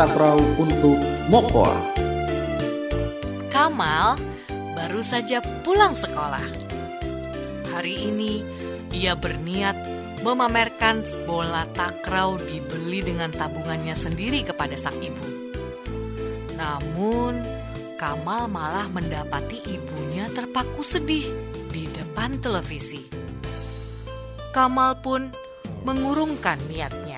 takraw 0.00 0.40
untuk 0.56 0.96
Mokoa. 1.28 1.76
Kamal 3.52 4.16
baru 4.72 5.04
saja 5.04 5.44
pulang 5.60 5.92
sekolah. 5.92 6.40
Hari 7.68 8.08
ini 8.08 8.40
ia 8.96 9.12
berniat 9.12 9.76
memamerkan 10.24 11.04
bola 11.28 11.68
takraw 11.76 12.40
dibeli 12.40 13.04
dengan 13.04 13.28
tabungannya 13.28 13.92
sendiri 13.92 14.40
kepada 14.40 14.72
sang 14.80 14.96
ibu. 15.04 15.20
Namun, 16.56 17.36
Kamal 18.00 18.48
malah 18.48 18.88
mendapati 18.88 19.60
ibunya 19.68 20.32
terpaku 20.32 20.80
sedih 20.80 21.28
di 21.68 21.84
depan 21.92 22.40
televisi. 22.40 23.04
Kamal 24.48 24.96
pun 25.04 25.28
mengurungkan 25.84 26.56
niatnya. 26.72 27.09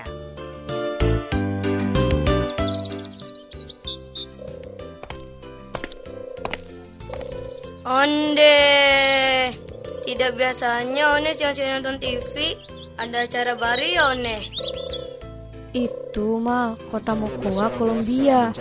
Onde, 7.83 8.63
tidak 10.07 10.39
biasanya 10.39 11.19
One 11.19 11.35
siang 11.35 11.83
nonton 11.83 11.99
TV 11.99 12.55
ada 12.95 13.27
acara 13.27 13.59
baru 13.59 13.83
ya 13.83 14.01
One. 14.15 14.39
Itu 15.75 16.39
mal 16.39 16.79
kota 16.87 17.11
Mokoa, 17.11 17.75
Kolombia. 17.75 18.55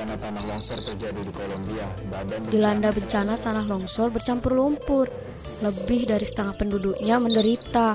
Dilanda 2.50 2.90
bencana 2.90 3.38
tanah 3.38 3.62
longsor 3.62 4.10
bercampur 4.10 4.58
lumpur. 4.58 5.06
Lebih 5.62 6.10
dari 6.10 6.26
setengah 6.26 6.58
penduduknya 6.58 7.22
menderita. 7.22 7.94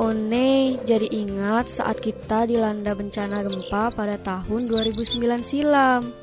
One 0.00 0.80
jadi 0.80 1.12
ingat 1.12 1.68
saat 1.68 2.00
kita 2.00 2.48
dilanda 2.48 2.96
bencana 2.96 3.44
gempa 3.44 3.92
pada 3.92 4.16
tahun 4.16 4.64
2009 4.64 5.44
silam. 5.44 6.21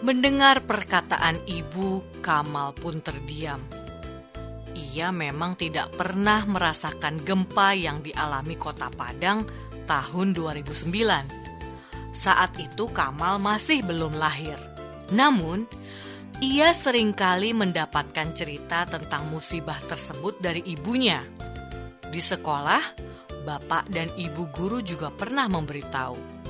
Mendengar 0.00 0.64
perkataan 0.64 1.44
ibu, 1.44 2.00
Kamal 2.24 2.72
pun 2.72 3.04
terdiam. 3.04 3.60
Ia 4.72 5.12
memang 5.12 5.60
tidak 5.60 5.92
pernah 5.92 6.40
merasakan 6.48 7.20
gempa 7.20 7.76
yang 7.76 8.00
dialami 8.00 8.56
kota 8.56 8.88
Padang 8.88 9.44
tahun 9.84 10.32
2009. 10.32 12.16
Saat 12.16 12.56
itu 12.56 12.88
Kamal 12.96 13.36
masih 13.44 13.84
belum 13.84 14.16
lahir. 14.16 14.56
Namun, 15.12 15.68
ia 16.40 16.72
sering 16.72 17.12
kali 17.12 17.52
mendapatkan 17.52 18.32
cerita 18.32 18.88
tentang 18.88 19.28
musibah 19.28 19.76
tersebut 19.84 20.40
dari 20.40 20.64
ibunya. 20.64 21.20
Di 22.08 22.24
sekolah, 22.24 22.82
bapak 23.44 23.92
dan 23.92 24.08
ibu 24.16 24.48
guru 24.48 24.80
juga 24.80 25.12
pernah 25.12 25.44
memberitahu. 25.44 26.40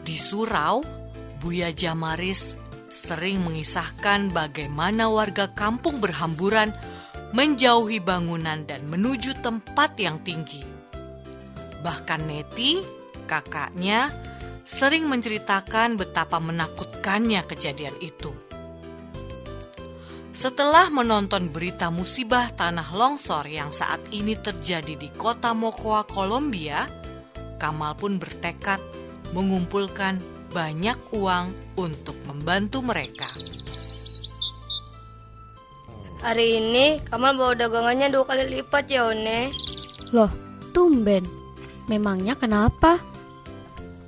Di 0.00 0.16
surau, 0.16 0.97
Buya 1.38 1.70
Jamaris 1.70 2.58
sering 2.90 3.38
mengisahkan 3.46 4.34
bagaimana 4.34 5.06
warga 5.06 5.54
kampung 5.54 6.02
berhamburan 6.02 6.74
menjauhi 7.30 8.02
bangunan 8.02 8.66
dan 8.66 8.90
menuju 8.90 9.38
tempat 9.38 9.94
yang 10.02 10.18
tinggi. 10.26 10.64
Bahkan 11.78 12.26
Neti, 12.26 12.82
kakaknya, 13.30 14.10
sering 14.66 15.06
menceritakan 15.06 15.94
betapa 15.94 16.42
menakutkannya 16.42 17.46
kejadian 17.46 17.94
itu. 18.02 18.34
Setelah 20.34 20.86
menonton 20.90 21.50
berita 21.50 21.90
musibah 21.90 22.50
tanah 22.54 22.94
longsor 22.94 23.46
yang 23.50 23.74
saat 23.74 23.98
ini 24.14 24.38
terjadi 24.38 24.94
di 24.94 25.10
kota 25.14 25.50
Mokoa, 25.50 26.06
Kolombia, 26.06 26.86
Kamal 27.58 27.98
pun 27.98 28.22
bertekad 28.22 28.78
mengumpulkan 29.34 30.37
banyak 30.52 30.96
uang 31.12 31.76
untuk 31.76 32.16
membantu 32.24 32.80
mereka. 32.80 33.28
Hari 36.18 36.58
ini 36.58 36.98
Kamal 37.06 37.38
bawa 37.38 37.54
dagangannya 37.54 38.10
dua 38.10 38.26
kali 38.26 38.58
lipat 38.58 38.90
ya 38.90 39.06
One. 39.06 39.54
Loh, 40.10 40.30
tumben. 40.74 41.22
Memangnya 41.86 42.34
kenapa? 42.34 42.98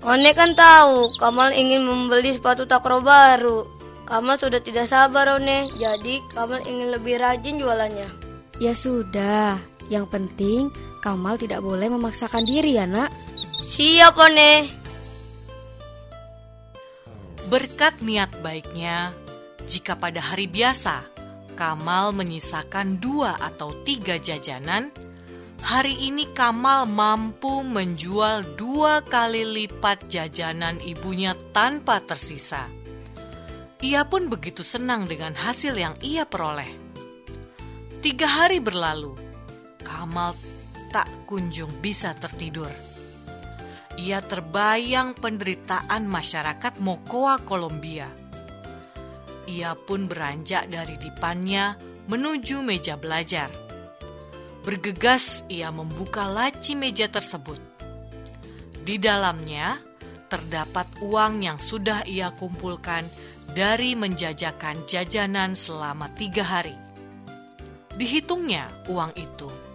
One 0.02 0.30
kan 0.34 0.58
tahu 0.58 1.14
Kamal 1.22 1.54
ingin 1.54 1.86
membeli 1.86 2.34
sepatu 2.34 2.66
takraw 2.66 2.98
baru. 2.98 3.62
Kamal 4.10 4.42
sudah 4.42 4.58
tidak 4.58 4.90
sabar, 4.90 5.38
One. 5.38 5.70
Jadi, 5.78 6.18
Kamal 6.34 6.66
ingin 6.66 6.90
lebih 6.90 7.22
rajin 7.22 7.62
jualannya. 7.62 8.10
Ya 8.58 8.74
sudah, 8.74 9.54
yang 9.86 10.10
penting 10.10 10.66
Kamal 10.98 11.38
tidak 11.38 11.62
boleh 11.62 11.86
memaksakan 11.86 12.42
diri 12.42 12.74
ya, 12.74 12.90
nak. 12.90 13.06
Siap, 13.62 14.18
One. 14.18 14.79
Berkat 17.50 17.98
niat 17.98 18.30
baiknya, 18.46 19.10
jika 19.66 19.98
pada 19.98 20.22
hari 20.22 20.46
biasa 20.46 21.02
Kamal 21.58 22.14
menyisakan 22.14 23.02
dua 23.02 23.34
atau 23.42 23.74
tiga 23.82 24.22
jajanan, 24.22 24.94
hari 25.58 25.98
ini 25.98 26.30
Kamal 26.30 26.86
mampu 26.86 27.66
menjual 27.66 28.54
dua 28.54 29.02
kali 29.02 29.42
lipat 29.42 30.06
jajanan 30.06 30.78
ibunya 30.78 31.34
tanpa 31.50 31.98
tersisa. 31.98 32.70
Ia 33.82 34.06
pun 34.06 34.30
begitu 34.30 34.62
senang 34.62 35.10
dengan 35.10 35.34
hasil 35.34 35.74
yang 35.74 35.98
ia 36.06 36.30
peroleh. 36.30 36.70
Tiga 37.98 38.30
hari 38.30 38.62
berlalu, 38.62 39.18
Kamal 39.82 40.38
tak 40.94 41.10
kunjung 41.26 41.82
bisa 41.82 42.14
tertidur. 42.14 42.89
Ia 43.98 44.22
terbayang 44.22 45.18
penderitaan 45.18 46.06
masyarakat 46.06 46.78
Mokoa, 46.78 47.42
Kolombia. 47.42 48.06
Ia 49.50 49.74
pun 49.74 50.06
beranjak 50.06 50.70
dari 50.70 50.94
dipannya 50.94 51.74
menuju 52.06 52.62
meja 52.62 52.94
belajar. 52.94 53.50
Bergegas 54.62 55.42
ia 55.50 55.74
membuka 55.74 56.30
laci 56.30 56.78
meja 56.78 57.10
tersebut. 57.10 57.58
Di 58.86 59.00
dalamnya 59.00 59.80
terdapat 60.30 61.02
uang 61.02 61.42
yang 61.42 61.58
sudah 61.58 62.06
ia 62.06 62.30
kumpulkan 62.30 63.02
dari 63.50 63.98
menjajakan 63.98 64.86
jajanan 64.86 65.58
selama 65.58 66.06
tiga 66.14 66.46
hari. 66.46 66.76
Dihitungnya 67.98 68.70
uang 68.86 69.12
itu. 69.18 69.69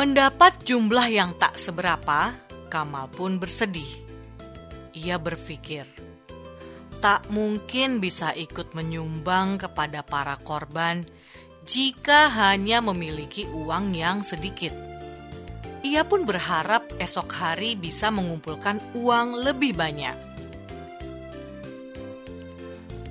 Mendapat 0.00 0.64
jumlah 0.64 1.12
yang 1.12 1.36
tak 1.36 1.60
seberapa, 1.60 2.32
Kamal 2.72 3.12
pun 3.12 3.36
bersedih. 3.36 4.00
Ia 4.96 5.20
berpikir, 5.20 5.84
tak 7.04 7.28
mungkin 7.28 8.00
bisa 8.00 8.32
ikut 8.32 8.72
menyumbang 8.72 9.60
kepada 9.60 10.00
para 10.00 10.40
korban 10.40 11.04
jika 11.68 12.32
hanya 12.32 12.80
memiliki 12.80 13.44
uang 13.44 13.92
yang 13.92 14.24
sedikit. 14.24 14.72
Ia 15.84 16.08
pun 16.08 16.24
berharap 16.24 16.96
esok 16.96 17.36
hari 17.36 17.76
bisa 17.76 18.08
mengumpulkan 18.08 18.80
uang 18.96 19.44
lebih 19.44 19.76
banyak. 19.76 20.16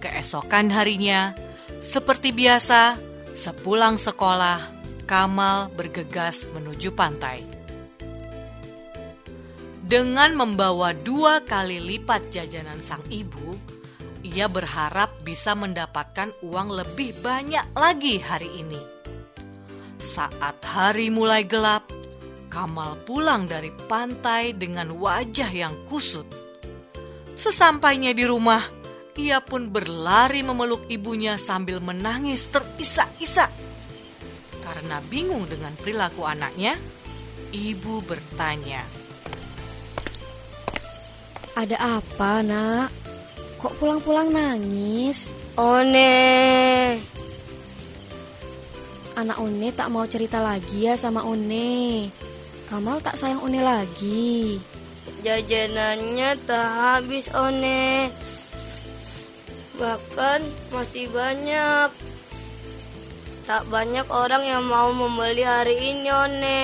Keesokan 0.02 0.74
harinya, 0.74 1.38
seperti 1.86 2.34
biasa, 2.34 2.98
sepulang 3.38 4.02
sekolah, 4.02 4.79
Kamal 5.10 5.74
bergegas 5.74 6.46
menuju 6.54 6.94
pantai. 6.94 7.42
Dengan 9.82 10.38
membawa 10.38 10.94
dua 10.94 11.42
kali 11.42 11.82
lipat 11.82 12.30
jajanan 12.30 12.78
sang 12.86 13.02
ibu, 13.10 13.58
ia 14.22 14.46
berharap 14.46 15.10
bisa 15.26 15.58
mendapatkan 15.58 16.30
uang 16.46 16.70
lebih 16.78 17.18
banyak 17.26 17.74
lagi 17.74 18.22
hari 18.22 18.54
ini. 18.54 18.78
Saat 19.98 20.62
hari 20.62 21.10
mulai 21.10 21.42
gelap, 21.42 21.90
Kamal 22.54 23.02
pulang 23.02 23.50
dari 23.50 23.74
pantai 23.90 24.54
dengan 24.54 24.94
wajah 24.94 25.50
yang 25.50 25.74
kusut. 25.90 26.30
Sesampainya 27.34 28.14
di 28.14 28.30
rumah, 28.30 28.62
ia 29.18 29.42
pun 29.42 29.74
berlari 29.74 30.46
memeluk 30.46 30.86
ibunya 30.86 31.34
sambil 31.42 31.82
menangis 31.82 32.46
terisak-isak. 32.54 33.69
Karena 34.69 35.01
bingung 35.10 35.50
dengan 35.50 35.74
perilaku 35.81 36.30
anaknya, 36.30 36.77
ibu 37.50 38.06
bertanya, 38.06 38.86
"Ada 41.57 41.98
apa, 41.98 42.45
Nak?" 42.45 43.10
Kok 43.60 43.75
pulang-pulang 43.75 44.31
nangis? 44.31 45.27
One. 45.60 46.16
Anak 49.19 49.36
One 49.36 49.68
tak 49.75 49.92
mau 49.92 50.07
cerita 50.07 50.39
lagi 50.39 50.88
ya 50.88 50.95
sama 50.95 51.27
One. 51.27 52.07
Kamal 52.71 53.04
tak 53.04 53.19
sayang 53.19 53.44
One 53.44 53.60
lagi. 53.60 54.56
Jajanannya 55.27 56.39
tak 56.48 56.68
habis 56.71 57.27
One. 57.36 58.07
Bahkan 59.75 60.39
masih 60.71 61.12
banyak. 61.12 62.09
Tak 63.50 63.66
banyak 63.66 64.06
orang 64.13 64.46
yang 64.46 64.62
mau 64.69 64.94
membeli 64.94 65.42
hari 65.42 65.74
ini, 65.74 66.06
One. 66.06 66.62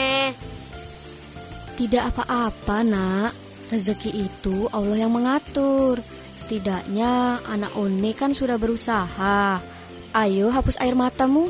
Tidak 1.82 2.14
apa-apa, 2.14 2.86
Nak. 2.86 3.34
Rezeki 3.74 4.14
itu 4.14 4.70
Allah 4.70 4.94
yang 5.02 5.10
mengatur. 5.10 5.98
Setidaknya 6.38 7.42
anak 7.50 7.74
One 7.74 8.14
kan 8.14 8.38
sudah 8.38 8.62
berusaha. 8.62 9.58
Ayo 10.14 10.54
hapus 10.54 10.78
air 10.78 10.94
matamu. 10.94 11.50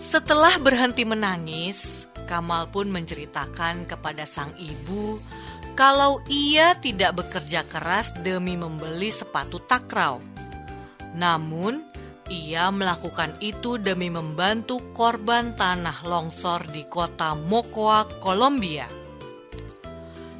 Setelah 0.00 0.56
berhenti 0.56 1.04
menangis, 1.04 2.08
Kamal 2.24 2.72
pun 2.72 2.88
menceritakan 2.88 3.84
kepada 3.84 4.24
sang 4.24 4.56
ibu 4.56 5.20
kalau 5.76 6.24
ia 6.32 6.80
tidak 6.80 7.20
bekerja 7.20 7.68
keras 7.68 8.16
demi 8.24 8.56
membeli 8.56 9.12
sepatu 9.12 9.60
takraw. 9.60 10.16
Namun, 11.12 11.91
ia 12.32 12.72
melakukan 12.72 13.36
itu 13.44 13.76
demi 13.76 14.08
membantu 14.08 14.80
korban 14.96 15.52
tanah 15.52 16.00
longsor 16.08 16.64
di 16.72 16.88
kota 16.88 17.36
Mocoa, 17.36 18.08
Kolombia. 18.24 18.88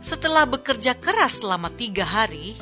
Setelah 0.01 0.49
bekerja 0.49 0.97
keras 0.97 1.45
selama 1.45 1.69
tiga 1.77 2.09
hari, 2.09 2.57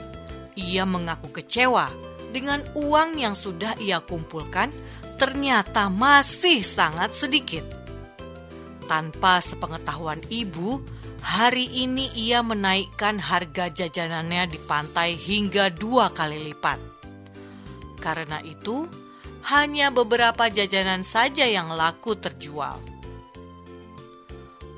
ia 0.59 0.83
mengaku 0.83 1.31
kecewa 1.31 1.89
dengan 2.35 2.67
uang 2.75 3.23
yang 3.23 3.39
sudah 3.39 3.79
ia 3.79 4.03
kumpulkan 4.03 4.75
ternyata 5.15 5.87
masih 5.87 6.61
sangat 6.67 7.15
sedikit. 7.15 7.63
Tanpa 8.91 9.39
sepengetahuan 9.39 10.19
ibu, 10.27 10.83
hari 11.23 11.71
ini 11.71 12.11
ia 12.19 12.43
menaikkan 12.43 13.23
harga 13.23 13.71
jajanannya 13.71 14.51
di 14.51 14.59
pantai 14.67 15.15
hingga 15.15 15.71
dua 15.71 16.11
kali 16.11 16.43
lipat. 16.51 16.81
Karena 18.01 18.41
itu, 18.43 18.89
hanya 19.47 19.89
beberapa 19.89 20.49
jajanan 20.53 21.07
saja 21.07 21.49
yang 21.49 21.73
laku 21.73 22.17
terjual. 22.17 22.77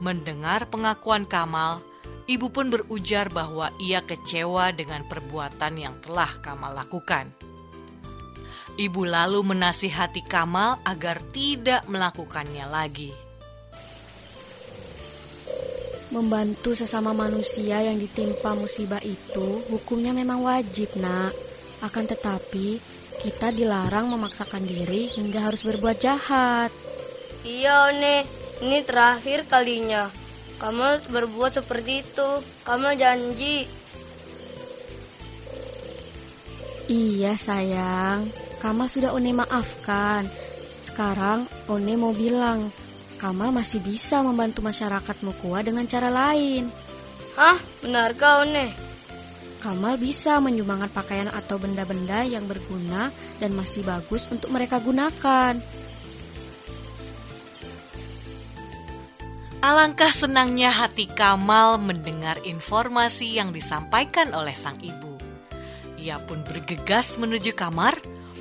Mendengar 0.02 0.66
pengakuan 0.66 1.26
Kamal, 1.26 1.82
ibu 2.26 2.50
pun 2.50 2.70
berujar 2.70 3.30
bahwa 3.30 3.70
ia 3.78 4.02
kecewa 4.02 4.74
dengan 4.74 5.06
perbuatan 5.06 5.74
yang 5.78 5.94
telah 6.02 6.30
Kamal 6.42 6.74
lakukan. 6.74 7.30
Ibu 8.72 9.02
lalu 9.04 9.44
menasihati 9.44 10.24
Kamal 10.24 10.80
agar 10.82 11.20
tidak 11.30 11.84
melakukannya 11.86 12.66
lagi. 12.66 13.12
Membantu 16.12 16.76
sesama 16.76 17.16
manusia 17.16 17.80
yang 17.80 17.96
ditimpa 17.96 18.52
musibah 18.52 19.00
itu 19.00 19.64
hukumnya 19.72 20.12
memang 20.12 20.44
wajib, 20.44 20.92
Nak. 21.00 21.32
Akan 21.80 22.04
tetapi, 22.04 22.76
kita 23.22 23.54
dilarang 23.54 24.10
memaksakan 24.10 24.66
diri 24.66 25.06
hingga 25.14 25.46
harus 25.46 25.62
berbuat 25.62 25.96
jahat. 26.02 26.74
Iya, 27.46 27.94
One. 27.94 28.26
Ini 28.62 28.78
terakhir 28.86 29.46
kalinya. 29.46 30.10
Kamu 30.58 31.10
berbuat 31.10 31.62
seperti 31.62 32.02
itu. 32.02 32.28
Kamu 32.66 32.94
janji. 32.98 33.66
Iya, 36.90 37.38
sayang. 37.38 38.26
Kamal 38.58 38.90
sudah 38.90 39.14
One 39.14 39.30
maafkan. 39.34 40.26
Sekarang 40.82 41.46
One 41.70 41.94
mau 41.94 42.10
bilang, 42.14 42.66
Kamal 43.22 43.54
masih 43.54 43.78
bisa 43.86 44.18
membantu 44.18 44.66
masyarakat 44.66 45.16
Mukua 45.22 45.62
dengan 45.62 45.86
cara 45.86 46.10
lain. 46.10 46.66
Hah? 47.38 47.54
Benarkah 47.86 48.42
One? 48.42 48.91
Kamal 49.62 49.94
bisa 49.94 50.42
menyumbangkan 50.42 50.90
pakaian 50.90 51.30
atau 51.30 51.54
benda-benda 51.54 52.26
yang 52.26 52.42
berguna 52.50 53.14
dan 53.38 53.54
masih 53.54 53.86
bagus 53.86 54.26
untuk 54.34 54.50
mereka 54.50 54.82
gunakan. 54.82 55.54
Alangkah 59.62 60.10
senangnya 60.10 60.74
hati 60.74 61.06
Kamal 61.06 61.78
mendengar 61.78 62.42
informasi 62.42 63.38
yang 63.38 63.54
disampaikan 63.54 64.34
oleh 64.34 64.58
sang 64.58 64.82
ibu. 64.82 65.14
Ia 66.02 66.18
pun 66.26 66.42
bergegas 66.42 67.14
menuju 67.22 67.54
kamar 67.54 67.94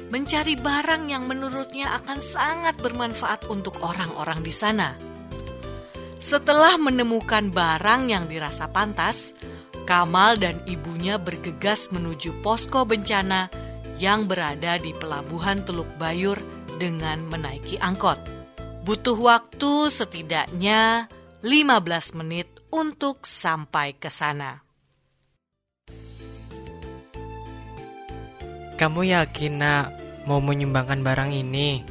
mencari 0.10 0.58
barang 0.58 1.06
yang 1.06 1.30
menurutnya 1.30 1.94
akan 2.02 2.18
sangat 2.18 2.82
bermanfaat 2.82 3.46
untuk 3.54 3.78
orang-orang 3.86 4.42
di 4.42 4.50
sana. 4.50 4.98
Setelah 6.18 6.82
menemukan 6.82 7.54
barang 7.54 8.10
yang 8.10 8.26
dirasa 8.26 8.66
pantas, 8.74 9.38
Kamal 9.84 10.38
dan 10.38 10.62
ibunya 10.70 11.18
bergegas 11.18 11.90
menuju 11.90 12.42
posko 12.46 12.86
bencana 12.86 13.50
yang 14.02 14.26
berada 14.26 14.82
di 14.82 14.94
pelabuhan 14.98 15.62
Teluk 15.62 15.90
Bayur 16.02 16.38
dengan 16.82 17.22
menaiki 17.26 17.78
angkot. 17.78 18.18
Butuh 18.82 19.18
waktu 19.18 19.94
setidaknya 19.94 21.06
15 21.46 22.18
menit 22.18 22.50
untuk 22.74 23.30
sampai 23.30 23.94
ke 23.94 24.10
sana. 24.10 24.66
Kamu 28.82 29.06
yakin, 29.06 29.62
Nak, 29.62 29.88
mau 30.26 30.42
menyumbangkan 30.42 31.06
barang 31.06 31.30
ini? 31.30 31.86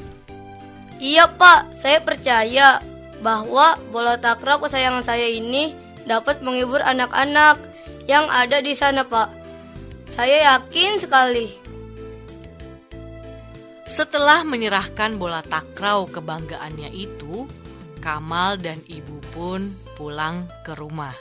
Iya 0.99 1.31
pak, 1.31 1.79
saya 1.79 2.03
percaya 2.03 2.83
bahwa 3.23 3.79
bola 3.95 4.19
takraw 4.19 4.59
kesayangan 4.59 5.07
saya 5.07 5.31
ini 5.31 5.71
dapat 6.11 6.43
menghibur 6.43 6.83
anak-anak 6.83 7.70
yang 8.11 8.27
ada 8.27 8.59
di 8.59 8.75
sana 8.75 9.07
pak. 9.07 9.31
Saya 10.11 10.59
yakin 10.59 10.99
sekali. 10.99 11.47
Setelah 13.87 14.43
menyerahkan 14.43 15.15
bola 15.15 15.47
takraw 15.47 16.11
kebanggaannya 16.11 16.91
itu, 16.91 17.47
Kamal 18.01 18.57
dan 18.57 18.81
ibu 18.89 19.21
pun 19.31 19.71
pulang 19.95 20.49
ke 20.67 20.73
rumah. 20.75 21.15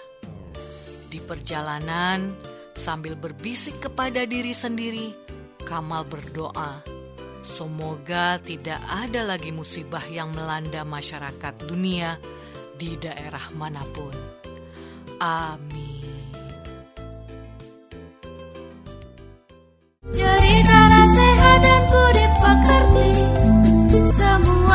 Di 1.11 1.19
perjalanan, 1.19 2.33
sambil 2.73 3.19
berbisik 3.19 3.83
kepada 3.83 4.23
diri 4.25 4.55
sendiri, 4.55 5.11
Kamal 5.67 6.07
berdoa 6.07 6.99
Semoga 7.49 8.37
tidak 8.39 8.77
ada 8.85 9.25
lagi 9.25 9.49
musibah 9.49 10.05
yang 10.05 10.31
melanda 10.37 10.85
masyarakat 10.85 11.65
dunia 11.65 12.21
di 12.77 12.93
daerah 12.93 13.51
mana 13.57 13.81
pun. 13.89 14.13
Amin. 15.17 15.98
Cerita 20.09 20.79
nasihat 20.89 21.57
dan 21.61 21.81
budi 21.85 22.25
pekerti 22.41 23.11
semua. 24.09 24.68